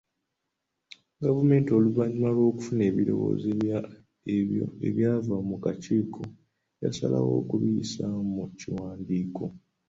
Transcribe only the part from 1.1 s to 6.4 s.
Gavumenti oluvannyuma lw'okufuna ebirowoozo ebyo ebyava mu kakiiko